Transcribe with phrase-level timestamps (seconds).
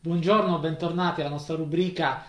[0.00, 2.24] Buongiorno, bentornati alla nostra rubrica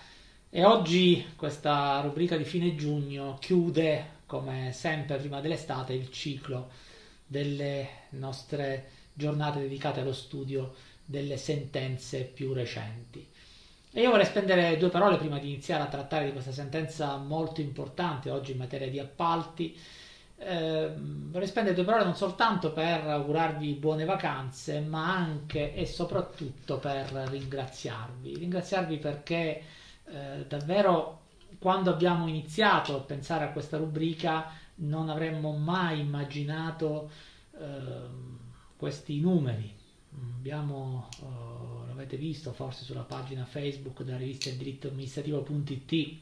[0.49, 6.71] e oggi questa rubrica di fine giugno chiude come sempre prima dell'estate il ciclo
[7.27, 10.73] delle nostre giornate dedicate allo studio
[11.05, 13.23] delle sentenze più recenti.
[13.91, 17.61] E io vorrei spendere due parole prima di iniziare a trattare di questa sentenza molto
[17.61, 19.77] importante oggi in materia di appalti
[20.41, 26.77] eh, vorrei spendere due parole non soltanto per augurarvi buone vacanze, ma anche e soprattutto
[26.77, 28.37] per ringraziarvi.
[28.37, 29.61] Ringraziarvi perché
[30.05, 31.17] eh, davvero
[31.59, 37.11] quando abbiamo iniziato a pensare a questa rubrica non avremmo mai immaginato
[37.59, 37.67] eh,
[38.77, 39.75] questi numeri.
[40.37, 46.17] Abbiamo, oh, l'avete visto forse sulla pagina Facebook della rivista il diritto amministrativo.it,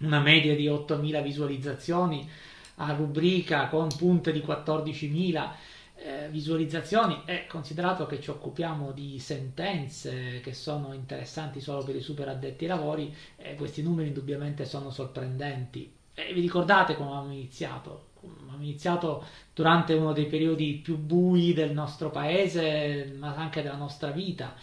[0.00, 2.28] una media di 8.000 visualizzazioni
[2.82, 5.50] a rubrica con punte di 14.000
[5.96, 12.00] eh, visualizzazioni è considerato che ci occupiamo di sentenze che sono interessanti solo per i
[12.00, 17.32] super addetti ai lavori eh, questi numeri indubbiamente sono sorprendenti e vi ricordate come abbiamo
[17.32, 18.08] iniziato?
[18.22, 19.24] Abbiamo iniziato
[19.54, 24.54] durante uno dei periodi più bui del nostro paese, ma anche della nostra vita.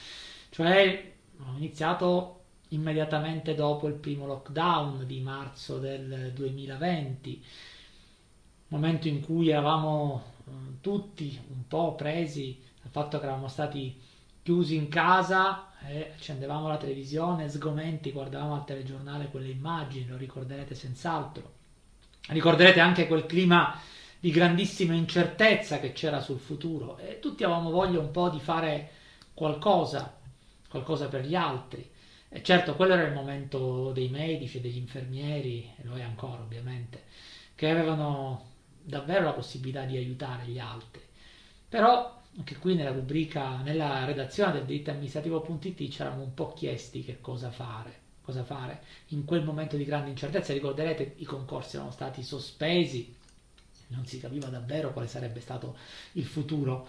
[0.50, 2.34] Cioè, abbiamo iniziato
[2.70, 7.44] immediatamente dopo il primo lockdown di marzo del 2020
[8.70, 10.52] momento in cui eravamo eh,
[10.82, 14.00] tutti un po' presi dal fatto che eravamo stati
[14.44, 20.74] chiusi in casa e accendevamo la televisione, sgomenti, guardavamo al telegiornale quelle immagini, lo ricorderete
[20.74, 21.56] senz'altro.
[22.28, 23.80] Ricorderete anche quel clima
[24.20, 28.92] di grandissima incertezza che c'era sul futuro e tutti avevamo voglia un po' di fare
[29.34, 30.18] qualcosa,
[30.68, 31.90] qualcosa per gli altri.
[32.30, 37.04] E certo, quello era il momento dei medici, degli infermieri, e lo è ancora ovviamente,
[37.56, 38.56] che avevano
[38.88, 41.02] davvero la possibilità di aiutare gli altri.
[41.68, 47.04] Però anche qui nella rubrica, nella redazione del diritto amministrativo.it ci eravamo un po' chiesti
[47.04, 50.54] che cosa fare, cosa fare in quel momento di grande incertezza.
[50.54, 53.14] Ricorderete i concorsi erano stati sospesi,
[53.88, 55.76] non si capiva davvero quale sarebbe stato
[56.14, 56.88] il futuro.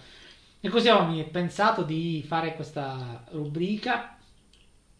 [0.60, 4.16] E così abbiamo pensato di fare questa rubrica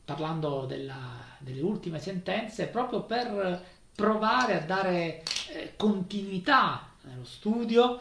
[0.05, 3.65] parlando della, delle ultime sentenze proprio per
[3.95, 8.01] provare a dare eh, continuità nello studio,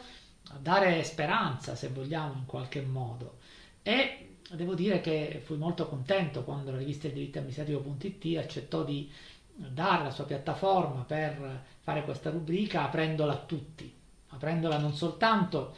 [0.50, 3.38] a dare speranza, se vogliamo, in qualche modo.
[3.82, 9.10] E devo dire che fui molto contento quando la rivista Il diritto amministrativo.it accettò di
[9.54, 13.92] dare la sua piattaforma per fare questa rubrica aprendola a tutti,
[14.28, 15.74] aprendola non soltanto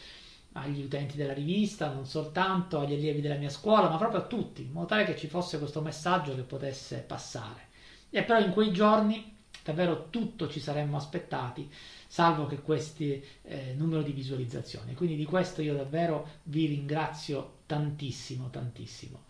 [0.53, 4.63] agli utenti della rivista, non soltanto agli allievi della mia scuola, ma proprio a tutti,
[4.63, 7.69] in modo tale che ci fosse questo messaggio che potesse passare.
[8.11, 11.71] E però in quei giorni davvero tutto ci saremmo aspettati,
[12.11, 14.95] salvo che questi eh, numero di visualizzazioni.
[14.95, 19.23] Quindi di questo io davvero vi ringrazio tantissimo, tantissimo.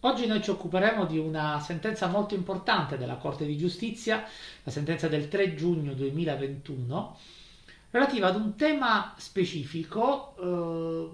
[0.00, 4.24] Oggi noi ci occuperemo di una sentenza molto importante della Corte di Giustizia,
[4.64, 7.16] la sentenza del 3 giugno 2021,
[7.90, 11.10] relativa ad un tema specifico, eh,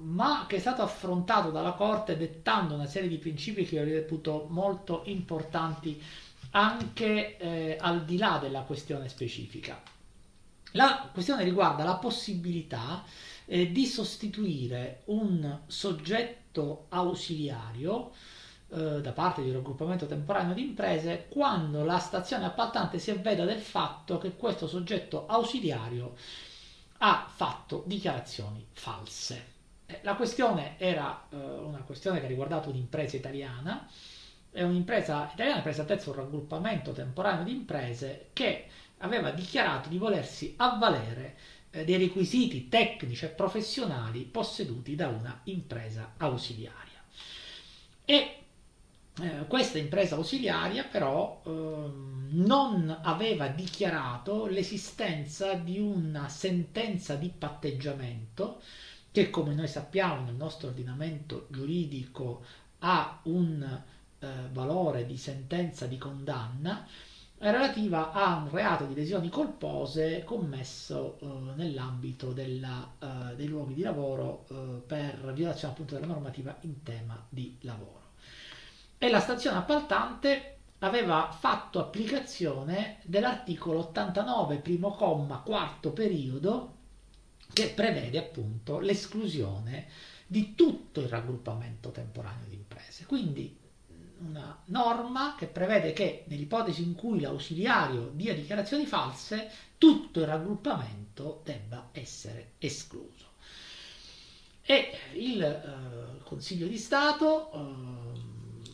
[0.00, 4.46] ma che è stato affrontato dalla Corte dettando una serie di principi che io reputo
[4.48, 6.00] molto importanti
[6.52, 9.96] anche eh, al di là della questione specifica.
[10.72, 13.04] La questione riguarda la possibilità
[13.46, 18.12] eh, di sostituire un soggetto ausiliario
[18.70, 23.44] eh, da parte di un raggruppamento temporaneo di imprese quando la stazione appaltante si avveda
[23.46, 26.14] del fatto che questo soggetto ausiliario
[26.98, 29.56] ha fatto dichiarazioni false.
[29.86, 33.88] Eh, la questione era eh, una questione che ha riguardato un'impresa italiana
[34.58, 38.66] è un'impresa italiana presa a terzo un raggruppamento temporaneo di imprese che
[38.98, 41.36] aveva dichiarato di volersi avvalere
[41.70, 47.00] eh, dei requisiti tecnici e professionali posseduti da una impresa ausiliaria.
[48.04, 48.36] E
[49.20, 51.50] eh, questa impresa ausiliaria però eh,
[52.30, 58.60] non aveva dichiarato l'esistenza di una sentenza di patteggiamento
[59.12, 62.44] che come noi sappiamo nel nostro ordinamento giuridico
[62.80, 63.82] ha un
[64.20, 66.86] eh, valore di sentenza di condanna
[67.38, 73.74] è relativa a un reato di lesioni colpose commesso eh, nell'ambito della, eh, dei luoghi
[73.74, 78.10] di lavoro eh, per violazione appunto della normativa in tema di lavoro.
[78.98, 86.74] E la stazione appaltante aveva fatto applicazione dell'articolo 89, primo comma, quarto periodo,
[87.52, 89.86] che prevede appunto l'esclusione
[90.26, 93.06] di tutto il raggruppamento temporaneo di imprese.
[93.06, 93.57] Quindi
[94.20, 101.42] una norma che prevede che nell'ipotesi in cui l'ausiliario dia dichiarazioni false, tutto il raggruppamento
[101.44, 103.26] debba essere escluso.
[104.62, 108.70] E il eh, Consiglio di Stato, eh,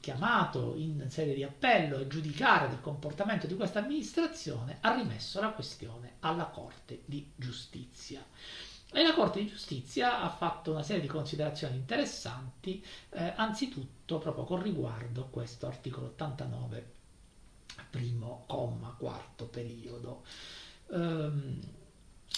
[0.00, 5.50] chiamato in sede di appello a giudicare del comportamento di questa amministrazione, ha rimesso la
[5.50, 8.24] questione alla Corte di Giustizia.
[8.92, 14.44] E la Corte di Giustizia ha fatto una serie di considerazioni interessanti, eh, anzitutto proprio
[14.44, 16.92] con riguardo a questo articolo 89,
[17.90, 20.24] primo comma, quarto periodo.
[20.86, 21.60] Um,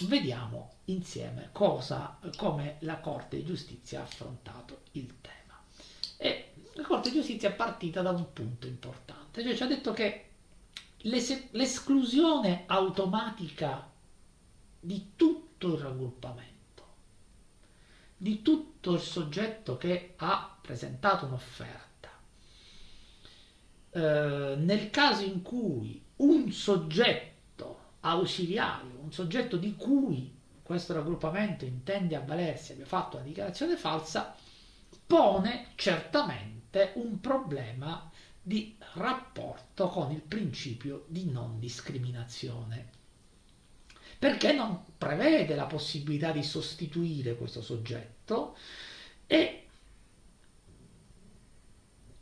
[0.01, 5.61] vediamo insieme cosa, come la Corte di Giustizia ha affrontato il tema.
[6.17, 9.93] E la Corte di Giustizia è partita da un punto importante, cioè ci ha detto
[9.93, 10.25] che
[11.03, 13.89] l'esclusione automatica
[14.79, 15.11] di
[15.59, 16.85] tutto il raggruppamento,
[18.15, 22.09] di tutto il soggetto che ha presentato un'offerta,
[23.91, 30.33] eh, nel caso in cui un soggetto ausiliario, un soggetto di cui
[30.63, 34.33] questo raggruppamento intende avvalersi abbia fatto una dichiarazione falsa,
[35.05, 38.09] pone certamente un problema
[38.41, 42.98] di rapporto con il principio di non discriminazione.
[44.19, 48.57] Perché non prevede la possibilità di sostituire questo soggetto
[49.25, 49.63] e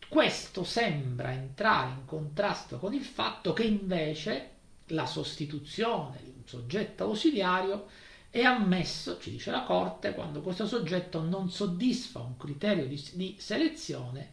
[0.07, 4.51] questo sembra entrare in contrasto con il fatto che invece
[4.87, 7.87] la sostituzione di un soggetto ausiliario
[8.29, 13.35] è ammesso, ci dice la Corte, quando questo soggetto non soddisfa un criterio di, di
[13.39, 14.29] selezione,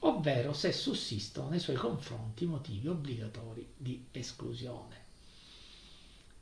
[0.00, 5.03] ovvero se sussistono nei suoi confronti motivi obbligatori di esclusione.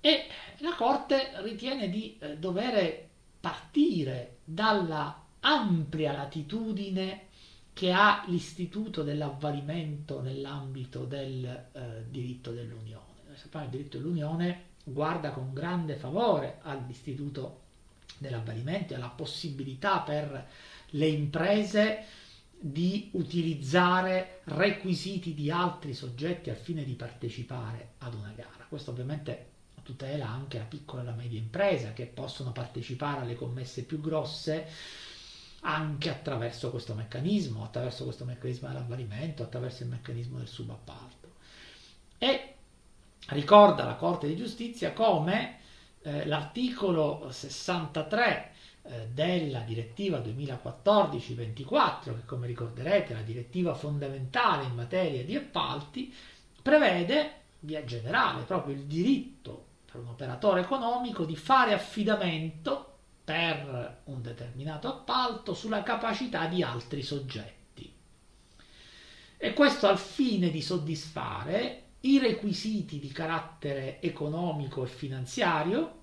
[0.02, 0.26] E
[0.58, 3.08] la Corte ritiene di eh, dover
[3.40, 7.28] partire dalla ampia latitudine
[7.72, 15.52] che ha l'istituto dell'avvalimento nell'ambito del eh, diritto dell'Unione sappiamo il diritto dell'Unione guarda con
[15.52, 17.60] grande favore all'istituto
[18.18, 20.48] dell'avvalimento e alla possibilità per
[20.90, 22.04] le imprese
[22.58, 28.66] di utilizzare requisiti di altri soggetti al fine di partecipare ad una gara.
[28.68, 29.51] Questo ovviamente
[29.82, 34.66] tutela anche la piccola e la media impresa che possono partecipare alle commesse più grosse
[35.64, 41.30] anche attraverso questo meccanismo, attraverso questo meccanismo dell'avvalimento, attraverso il meccanismo del subappalto.
[42.18, 42.54] E
[43.28, 45.58] ricorda la Corte di Giustizia come
[46.02, 48.50] eh, l'articolo 63
[48.82, 56.12] eh, della direttiva 2014-24, che come ricorderete è la direttiva fondamentale in materia di appalti,
[56.60, 59.61] prevede via generale proprio il diritto
[59.92, 62.88] per un operatore economico di fare affidamento
[63.22, 67.92] per un determinato appalto sulla capacità di altri soggetti.
[69.36, 76.00] E questo al fine di soddisfare i requisiti di carattere economico e finanziario,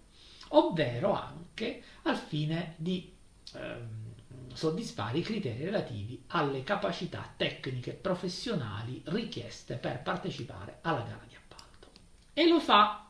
[0.50, 3.12] ovvero anche al fine di
[3.54, 4.14] ehm,
[4.54, 11.90] soddisfare i criteri relativi alle capacità tecniche professionali richieste per partecipare alla gara di appalto.
[12.34, 13.09] E lo fa.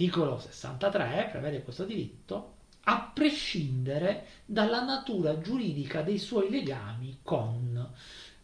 [0.00, 2.54] L'articolo 63 prevede questo diritto
[2.84, 7.94] a prescindere dalla natura giuridica dei suoi legami con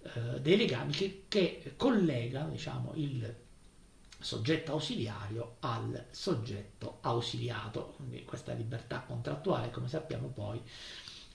[0.02, 3.32] eh, dei legami che, che collegano diciamo, il
[4.18, 7.94] soggetto ausiliario al soggetto ausiliato.
[7.98, 10.60] Quindi questa libertà contrattuale, come sappiamo poi,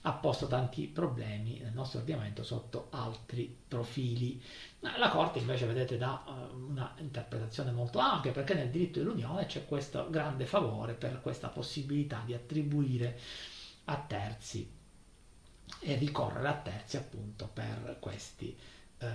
[0.02, 4.42] ha posto tanti problemi nel nostro ordinamento sotto altri profili.
[4.80, 9.66] La Corte invece, vedete, dà uh, una interpretazione molto ampia perché nel diritto dell'Unione c'è
[9.66, 13.18] questo grande favore per questa possibilità di attribuire
[13.84, 14.78] a terzi
[15.80, 18.56] e ricorrere a terzi appunto per questi
[19.02, 19.06] eh,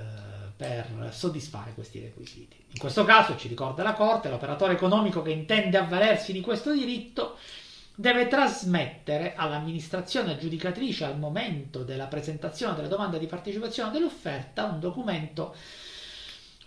[0.57, 2.55] per soddisfare questi requisiti.
[2.71, 7.37] In questo caso ci ricorda la Corte, l'operatore economico che intende avvalersi di questo diritto
[7.95, 15.55] deve trasmettere all'amministrazione aggiudicatrice al momento della presentazione della domanda di partecipazione dell'offerta un documento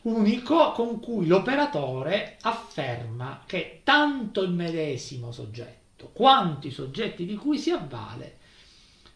[0.02, 7.58] unico con cui l'operatore afferma che tanto il medesimo soggetto quanto i soggetti di cui
[7.58, 8.36] si avvale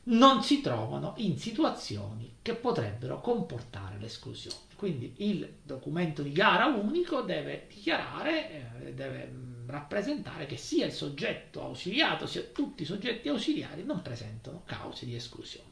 [0.04, 4.70] non si trovano in situazioni che potrebbero comportare l'esclusione.
[4.74, 11.62] Quindi il documento di gara unico deve dichiarare, eh, deve rappresentare che sia il soggetto
[11.62, 15.70] ausiliato sia tutti i soggetti ausiliari non presentano cause di esclusione.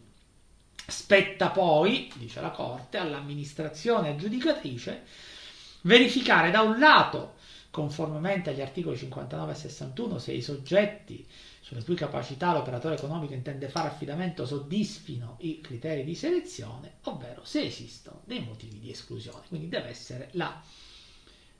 [0.87, 5.05] Spetta poi, dice la Corte, all'amministrazione aggiudicatrice
[5.83, 7.35] verificare da un lato,
[7.71, 11.27] conformemente agli articoli 59 e 61, se i soggetti
[11.61, 17.63] sulle cui capacità l'operatore economico intende fare affidamento soddisfino i criteri di selezione, ovvero se
[17.63, 19.45] esistono dei motivi di esclusione.
[19.49, 20.61] Quindi deve essere la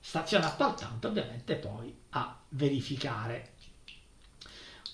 [0.01, 3.53] stazione appaltante ovviamente poi a verificare.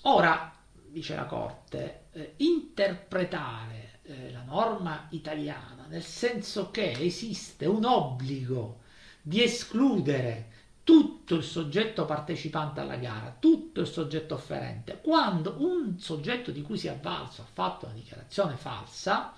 [0.01, 7.85] Ora, dice la Corte, eh, interpretare eh, la norma italiana, nel senso che esiste un
[7.85, 8.81] obbligo
[9.21, 16.51] di escludere tutto il soggetto partecipante alla gara, tutto il soggetto offerente, quando un soggetto
[16.51, 19.33] di cui si è avvalso ha fatto una dichiarazione falsa,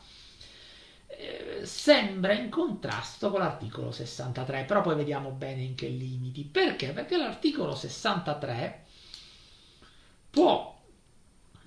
[1.21, 6.45] eh, sembra in contrasto con l'articolo 63, però poi vediamo bene in che limiti.
[6.45, 6.93] Perché?
[6.93, 8.85] Perché l'articolo 63
[10.29, 10.79] può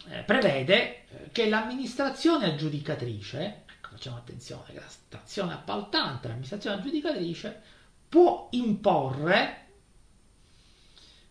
[0.09, 7.61] eh, prevede eh, che l'amministrazione aggiudicatrice, ecco, facciamo attenzione, che la stazione appaltante, l'amministrazione aggiudicatrice
[8.09, 9.67] può imporre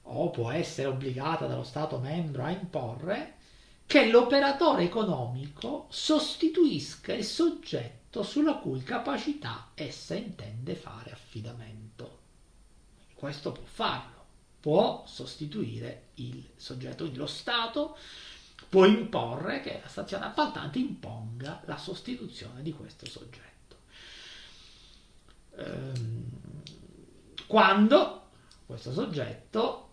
[0.04, 3.38] o può essere obbligata dallo Stato membro a imporre
[3.88, 12.20] che l'operatore economico sostituisca il soggetto sulla cui capacità essa intende fare affidamento.
[13.14, 14.26] Questo può farlo,
[14.60, 17.98] può sostituire il soggetto, quindi lo Stato
[18.68, 23.78] può imporre che la stazione appaltante imponga la sostituzione di questo soggetto.
[25.56, 26.30] Ehm,
[27.48, 28.28] quando
[28.66, 29.90] questo soggetto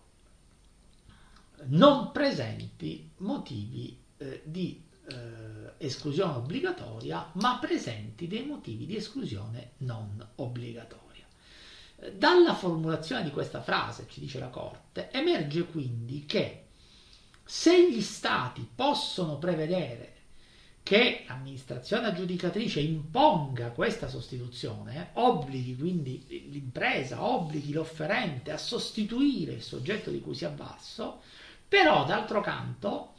[1.67, 10.25] non presenti motivi eh, di eh, esclusione obbligatoria, ma presenti dei motivi di esclusione non
[10.35, 11.25] obbligatoria.
[12.15, 16.67] Dalla formulazione di questa frase, ci dice la Corte, emerge quindi che
[17.43, 20.17] se gli stati possono prevedere
[20.89, 30.09] che l'amministrazione aggiudicatrice imponga questa sostituzione, obblighi quindi l'impresa, obblighi l'offerente a sostituire il soggetto
[30.09, 31.21] di cui si è avvalso,
[31.67, 33.13] però d'altro canto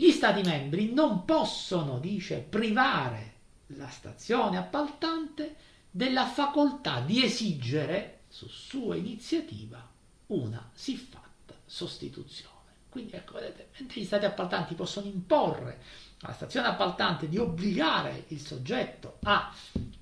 [0.00, 3.34] gli stati membri non possono, dice, privare
[3.76, 5.56] la stazione appaltante
[5.90, 9.86] della facoltà di esigere su sua iniziativa
[10.28, 12.48] una siffatta sostituzione.
[12.88, 15.82] Quindi ecco, vedete, mentre gli stati appaltanti possono imporre
[16.22, 19.54] alla stazione appaltante di obbligare il soggetto a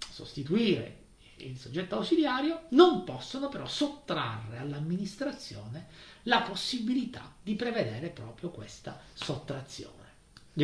[0.08, 1.06] sostituire
[1.38, 5.86] il soggetto ausiliario, non possono però sottrarre all'amministrazione
[6.28, 9.96] la possibilità di prevedere proprio questa sottrazione,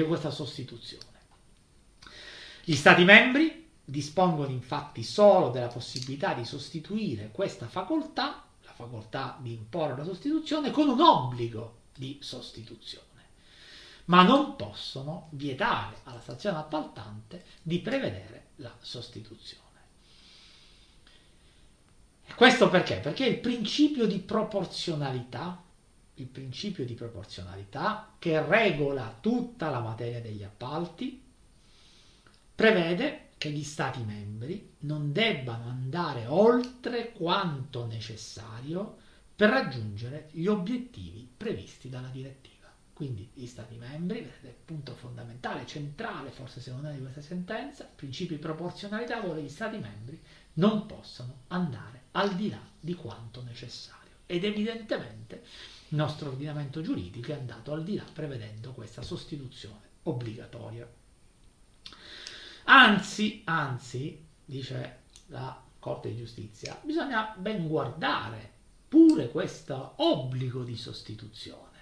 [0.06, 1.04] questa sostituzione.
[2.62, 9.52] Gli Stati membri dispongono infatti solo della possibilità di sostituire questa facoltà, la facoltà di
[9.52, 13.02] imporre la sostituzione, con un obbligo di sostituzione.
[14.06, 19.63] Ma non possono vietare alla stazione appaltante di prevedere la sostituzione.
[22.36, 22.96] Questo perché?
[22.96, 25.62] Perché il principio di proporzionalità,
[26.14, 31.22] il principio di proporzionalità che regola tutta la materia degli appalti,
[32.54, 38.96] prevede che gli Stati membri non debbano andare oltre quanto necessario
[39.36, 42.53] per raggiungere gli obiettivi previsti dalla direttiva.
[42.94, 47.90] Quindi gli Stati membri, vedete, punto fondamentale, centrale, forse secondo me di questa sentenza, il
[47.94, 50.18] principio di proporzionalità che gli Stati membri
[50.54, 54.12] non possano andare al di là di quanto necessario.
[54.26, 55.42] Ed evidentemente
[55.88, 60.88] il nostro ordinamento giuridico è andato al di là prevedendo questa sostituzione obbligatoria.
[62.64, 68.52] Anzi, anzi, dice la Corte di Giustizia, bisogna ben guardare
[68.88, 71.73] pure questo obbligo di sostituzione,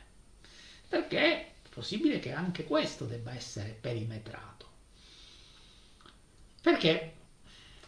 [0.92, 4.66] perché è possibile che anche questo debba essere perimetrato.
[6.60, 7.14] Perché,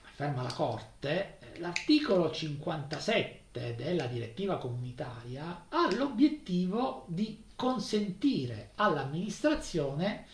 [0.05, 10.25] afferma la Corte, l'articolo 57 della direttiva comunitaria ha l'obiettivo di consentire all'amministrazione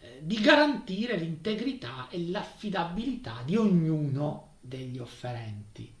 [0.00, 5.95] eh, di garantire l'integrità e l'affidabilità di ognuno degli offerenti.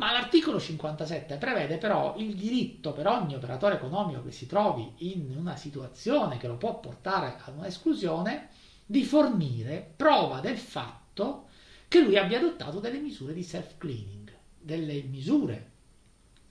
[0.00, 5.36] Ma l'articolo 57 prevede però il diritto per ogni operatore economico che si trovi in
[5.36, 8.48] una situazione che lo può portare ad un'esclusione
[8.86, 11.48] di fornire prova del fatto
[11.86, 15.70] che lui abbia adottato delle misure di self-cleaning, delle misure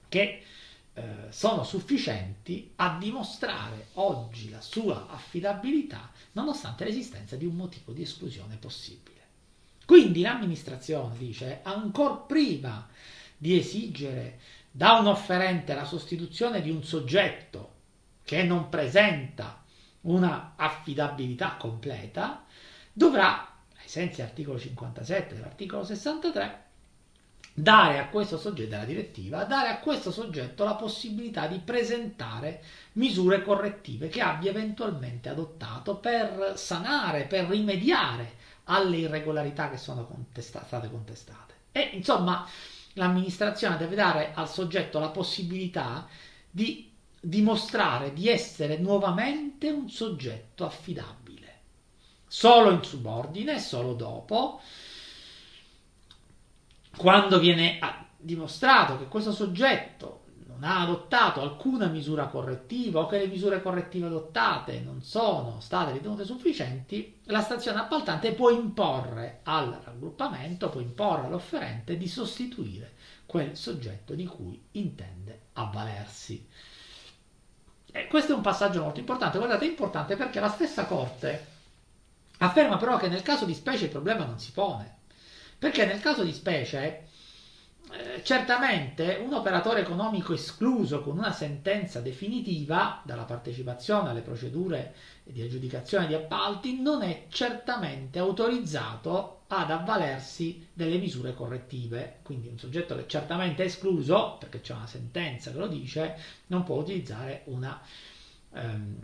[0.10, 0.44] che
[0.94, 8.04] eh, sono sufficienti a dimostrare oggi la sua affidabilità nonostante l'esistenza di un motivo di
[8.04, 9.18] esclusione possibile.
[9.88, 12.88] Quindi l'amministrazione dice ancora prima
[13.40, 14.38] di esigere
[14.70, 17.78] da un offerente la sostituzione di un soggetto
[18.24, 19.64] che non presenta
[20.02, 22.44] una affidabilità completa,
[22.92, 26.64] dovrà, ai sensi dell'articolo 57 dell'articolo 63,
[27.54, 32.62] dare a questo soggetto della direttiva, dare a questo soggetto la possibilità di presentare
[32.94, 40.66] misure correttive che abbia eventualmente adottato per sanare, per rimediare alle irregolarità che sono contesta-
[40.66, 41.54] state contestate.
[41.72, 42.48] E insomma,
[42.94, 46.08] l'amministrazione deve dare al soggetto la possibilità
[46.50, 46.92] di
[47.22, 51.28] dimostrare di essere nuovamente un soggetto affidabile.
[52.32, 54.62] solo in subordine, solo dopo,
[56.96, 57.80] quando viene
[58.18, 60.19] dimostrato che questo soggetto
[60.60, 65.94] non ha adottato alcuna misura correttiva o che le misure correttive adottate non sono state
[65.94, 72.94] ritenute sufficienti, la stazione appaltante può imporre al raggruppamento, può imporre all'offerente di sostituire
[73.26, 76.46] quel soggetto di cui intende avvalersi.
[77.92, 81.46] E questo è un passaggio molto importante, guardate, è importante perché la stessa Corte
[82.40, 84.98] afferma però che nel caso di specie il problema non si pone,
[85.58, 87.08] perché nel caso di specie
[87.92, 94.94] eh, certamente un operatore economico escluso con una sentenza definitiva dalla partecipazione alle procedure
[95.24, 102.20] di aggiudicazione di appalti non è certamente autorizzato ad avvalersi delle misure correttive.
[102.22, 106.16] Quindi un soggetto che certamente è escluso, perché c'è una sentenza che lo dice,
[106.48, 107.82] non può utilizzare una,
[108.54, 108.98] ehm,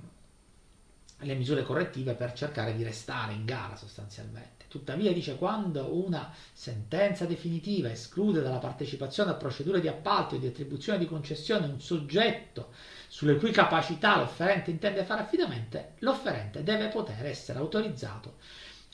[1.20, 4.66] le misure correttive per cercare di restare in gara sostanzialmente.
[4.68, 10.48] Tuttavia dice quando una sentenza definitiva esclude dalla partecipazione a procedure di appalto o di
[10.48, 12.72] attribuzione di concessione un soggetto
[13.08, 18.36] sulle cui capacità l'offerente intende fare affidamento, l'offerente deve poter essere autorizzato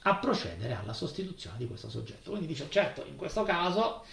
[0.03, 2.29] a procedere alla sostituzione di questo soggetto.
[2.29, 4.03] Quindi dice certo, in questo caso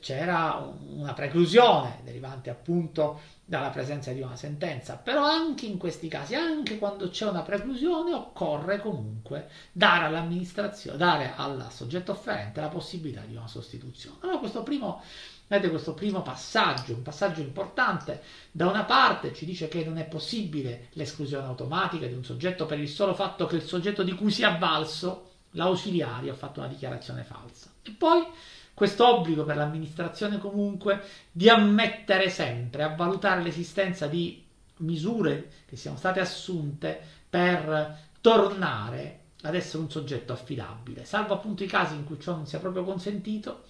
[0.00, 3.20] c'era una preclusione derivante appunto
[3.50, 8.14] dalla presenza di una sentenza, però anche in questi casi, anche quando c'è una preclusione,
[8.14, 14.18] occorre comunque dare all'amministrazione, dare al soggetto offerente la possibilità di una sostituzione.
[14.20, 15.02] Allora questo primo,
[15.48, 18.22] vedete questo primo passaggio, un passaggio importante,
[18.52, 22.78] da una parte ci dice che non è possibile l'esclusione automatica di un soggetto per
[22.78, 26.68] il solo fatto che il soggetto di cui si è avvalso, l'ausiliario, ha fatto una
[26.68, 27.68] dichiarazione falsa.
[27.82, 28.24] E poi
[28.74, 34.42] questo obbligo per l'amministrazione comunque di ammettere sempre, a valutare l'esistenza di
[34.78, 41.66] misure che siano state assunte per tornare ad essere un soggetto affidabile, salvo appunto i
[41.66, 43.64] casi in cui ciò non sia proprio consentito,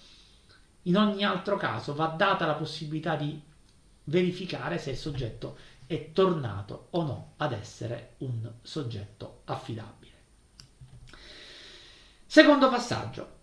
[0.83, 3.39] in ogni altro caso va data la possibilità di
[4.05, 10.11] verificare se il soggetto è tornato o no ad essere un soggetto affidabile.
[12.25, 13.39] Secondo passaggio.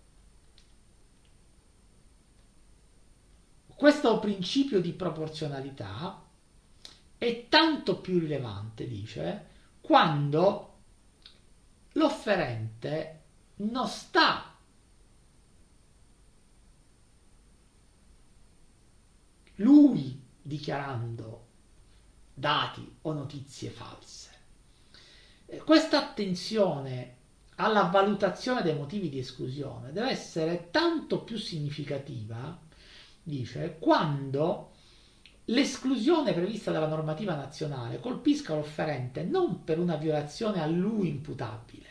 [3.79, 6.21] Questo principio di proporzionalità
[7.17, 9.45] è tanto più rilevante, dice,
[9.79, 10.73] quando
[11.93, 13.21] l'offerente
[13.55, 14.53] non sta
[19.55, 21.47] lui dichiarando
[22.33, 24.29] dati o notizie false.
[25.63, 27.15] Questa attenzione
[27.55, 32.67] alla valutazione dei motivi di esclusione deve essere tanto più significativa
[33.23, 34.71] dice quando
[35.45, 41.87] l'esclusione prevista dalla normativa nazionale colpisca l'offerente non per una violazione a lui imputabile,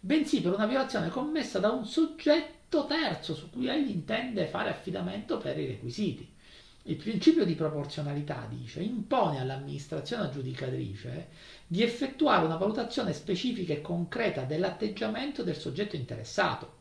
[0.00, 5.38] bensì per una violazione commessa da un soggetto terzo su cui egli intende fare affidamento
[5.38, 6.36] per i requisiti.
[6.84, 11.28] Il principio di proporzionalità, dice, impone all'amministrazione aggiudicatrice
[11.66, 16.76] di effettuare una valutazione specifica e concreta dell'atteggiamento del soggetto interessato,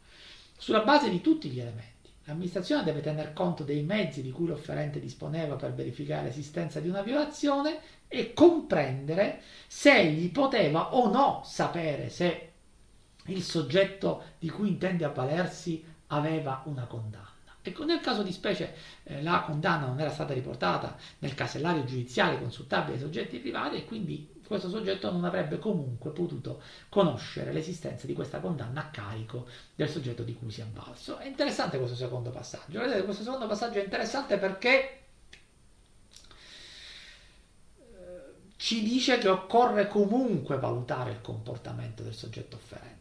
[0.58, 1.97] sulla base di tutti gli elementi
[2.28, 7.02] L'amministrazione deve tener conto dei mezzi di cui l'offerente disponeva per verificare l'esistenza di una
[7.02, 12.52] violazione e comprendere se egli poteva o no sapere se
[13.28, 17.32] il soggetto di cui intende avvalersi aveva una condanna.
[17.62, 22.40] Ecco, nel caso di specie eh, la condanna non era stata riportata nel casellario giudiziale
[22.40, 28.14] consultabile ai soggetti privati e quindi questo soggetto non avrebbe comunque potuto conoscere l'esistenza di
[28.14, 31.18] questa condanna a carico del soggetto di cui si è avvalso.
[31.18, 32.80] È interessante questo secondo passaggio.
[32.80, 35.04] Vedete, questo secondo passaggio è interessante perché
[37.80, 37.96] eh,
[38.56, 42.96] ci dice che occorre comunque valutare il comportamento del soggetto offerente.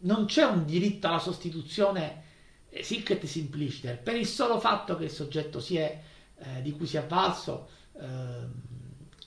[0.00, 2.24] Non c'è un diritto alla sostituzione
[2.82, 6.02] sic et simpliciter per il solo fatto che il soggetto è,
[6.36, 8.68] eh, di cui si è avvalso eh,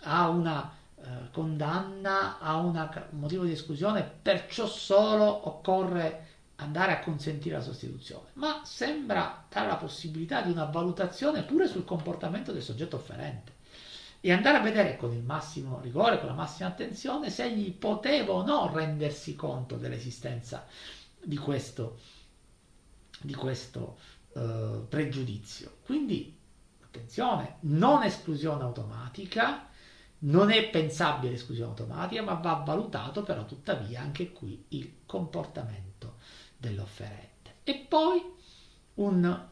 [0.04, 7.58] ha una eh, condanna a un motivo di esclusione, perciò solo occorre andare a consentire
[7.58, 12.96] la sostituzione, ma sembra dare la possibilità di una valutazione pure sul comportamento del soggetto
[12.96, 13.52] offerente
[14.22, 18.32] e andare a vedere con il massimo rigore, con la massima attenzione, se egli poteva
[18.32, 20.66] o no rendersi conto dell'esistenza
[21.22, 22.00] di questo,
[23.20, 23.98] di questo
[24.32, 25.80] uh, pregiudizio.
[25.84, 26.34] Quindi,
[26.82, 29.68] attenzione, non esclusione automatica,
[30.24, 36.16] non è pensabile l'esclusione automatica, ma va valutato però tuttavia anche qui il comportamento
[36.58, 37.56] dell'offerente.
[37.64, 38.22] E poi
[38.96, 39.46] un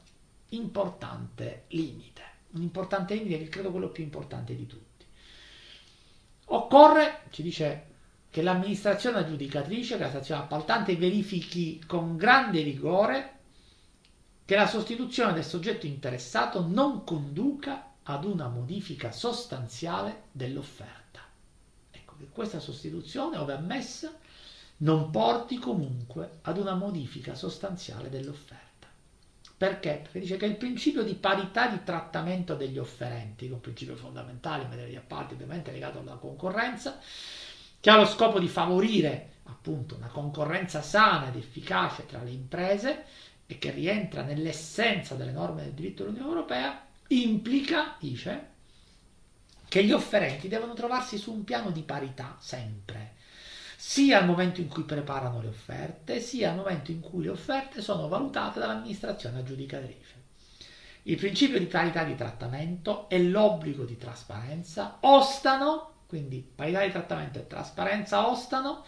[0.50, 5.06] importante limite, un importante limite che credo quello più importante di tutti.
[6.46, 7.88] Occorre, ci dice
[8.30, 13.40] che l'amministrazione aggiudicatrice, la stazione appaltante verifichi con grande rigore
[14.46, 21.22] che la sostituzione del soggetto interessato non conduca ad una modifica sostanziale dell'offerta.
[21.92, 24.18] Ecco che questa sostituzione, ove ammessa,
[24.78, 28.88] non porti comunque ad una modifica sostanziale dell'offerta.
[29.56, 30.00] Perché?
[30.02, 33.96] Perché dice che il principio di parità di trattamento degli offerenti, che è un principio
[33.96, 37.00] fondamentale in materia di appalti, ovviamente legato alla concorrenza,
[37.80, 43.04] che ha lo scopo di favorire appunto una concorrenza sana ed efficace tra le imprese
[43.46, 48.50] e che rientra nell'essenza delle norme del diritto dell'Unione Europea, implica, dice,
[49.67, 53.15] che gli offerenti devono trovarsi su un piano di parità sempre,
[53.78, 57.82] sia al momento in cui preparano le offerte, sia al momento in cui le offerte
[57.82, 60.19] sono valutate dall'amministrazione aggiudicatrice.
[61.04, 67.39] Il principio di parità di trattamento e l'obbligo di trasparenza ostano, quindi parità di trattamento
[67.39, 68.86] e trasparenza ostano,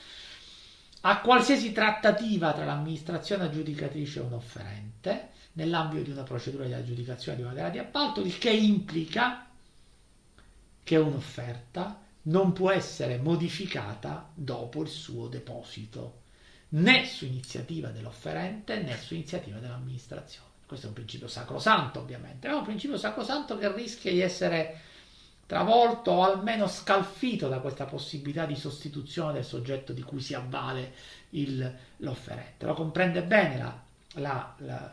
[1.01, 7.37] a qualsiasi trattativa tra l'amministrazione aggiudicatrice e un offerente nell'ambito di una procedura di aggiudicazione
[7.37, 9.47] di una gara di appalto, il che implica
[10.83, 16.21] che un'offerta non può essere modificata dopo il suo deposito,
[16.69, 20.49] né su iniziativa dell'offerente né su iniziativa dell'amministrazione.
[20.65, 24.79] Questo è un principio sacrosanto, ovviamente, è un principio sacrosanto che rischia di essere
[25.45, 30.93] travolto o almeno scalfito da questa possibilità di sostituzione del soggetto di cui si avvale
[31.31, 32.65] il, l'offerente.
[32.65, 33.82] Lo comprende bene la,
[34.13, 34.91] la, la,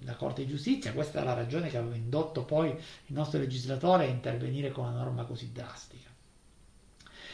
[0.00, 4.04] la, Corte di Giustizia, questa è la ragione che aveva indotto poi il nostro legislatore
[4.04, 6.08] a intervenire con una norma così drastica.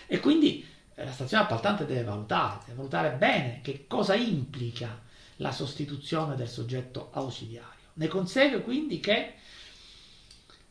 [0.07, 0.65] E quindi
[0.95, 5.03] eh, la stazione appaltante deve valutare, deve valutare bene che cosa implica
[5.37, 7.75] la sostituzione del soggetto ausiliario.
[7.95, 9.35] Ne consegue quindi che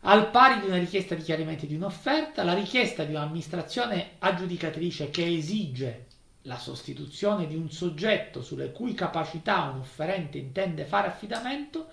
[0.07, 5.25] al pari di una richiesta di chiarimenti di un'offerta, la richiesta di un'amministrazione aggiudicatrice che
[5.25, 6.05] esige
[6.45, 11.89] la sostituzione di un soggetto sulle cui capacità un offerente intende fare affidamento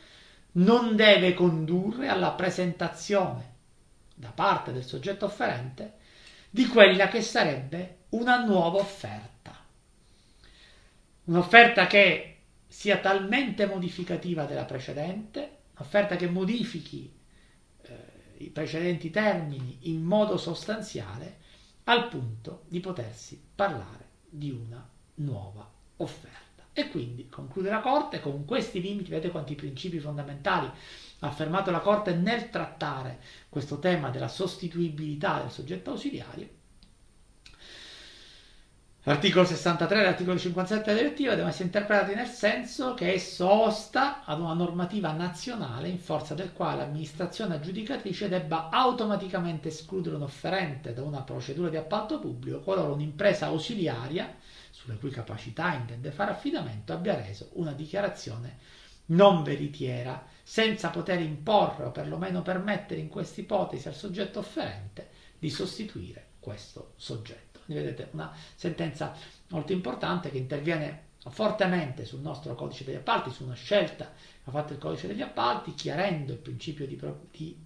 [0.53, 3.51] non deve condurre alla presentazione
[4.15, 5.95] da parte del soggetto offerente
[6.51, 9.59] di quella che sarebbe una nuova offerta.
[11.25, 12.37] Un'offerta che
[12.69, 17.11] sia talmente modificativa della precedente, un'offerta che modifichi
[17.83, 17.97] eh,
[18.39, 21.39] i precedenti termini in modo sostanziale
[21.85, 24.02] al punto di potersi parlare
[24.35, 24.83] di una
[25.17, 25.69] nuova
[25.99, 26.41] offerta.
[26.73, 30.67] E quindi conclude la Corte con questi limiti, vedete quanti principi fondamentali
[31.19, 36.61] ha affermato la Corte nel trattare questo tema della sostituibilità del soggetto ausiliario.
[39.05, 44.25] L'articolo 63 e l'articolo 57 della direttiva devono essere interpretati nel senso che esso osta
[44.25, 50.95] ad una normativa nazionale in forza del quale l'amministrazione aggiudicatrice debba automaticamente escludere un offerente
[50.95, 54.37] da una procedura di appalto pubblico qualora un'impresa ausiliaria
[54.71, 58.59] sulle cui capacità intende fare affidamento, abbia reso una dichiarazione
[59.07, 65.09] non veritiera, senza poter imporre o perlomeno permettere in questa ipotesi al soggetto offerente
[65.41, 67.52] di sostituire questo soggetto.
[67.65, 69.15] Quindi vedete una sentenza
[69.49, 74.51] molto importante che interviene fortemente sul nostro codice degli appalti, su una scelta che ha
[74.51, 77.57] fatto il codice degli appalti, chiarendo il principio di, pro- di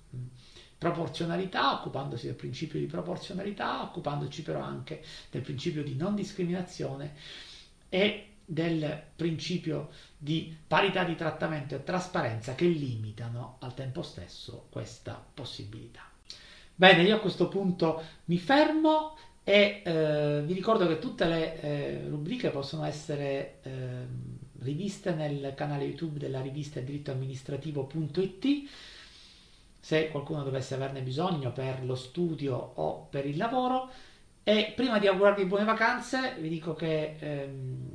[0.77, 7.15] proporzionalità, occupandosi del principio di proporzionalità, occupandoci però anche del principio di non discriminazione
[7.89, 15.21] e del principio di parità di trattamento e trasparenza che limitano al tempo stesso questa
[15.35, 16.03] possibilità.
[16.75, 19.17] Bene, io a questo punto mi fermo
[19.49, 23.71] e eh, vi ricordo che tutte le eh, rubriche possono essere eh,
[24.59, 28.69] riviste nel canale YouTube della rivista dirittoamministrativo.it
[29.79, 33.89] se qualcuno dovesse averne bisogno per lo studio o per il lavoro.
[34.43, 37.91] E prima di augurarvi buone vacanze, vi dico che ehm,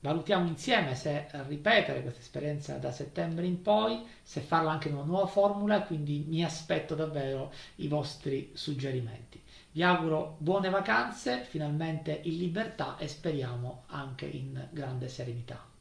[0.00, 5.04] valutiamo insieme se ripetere questa esperienza da settembre in poi, se farla anche in una
[5.04, 9.41] nuova formula, quindi mi aspetto davvero i vostri suggerimenti.
[9.74, 15.71] Vi auguro buone vacanze, finalmente in libertà e speriamo anche in grande serenità.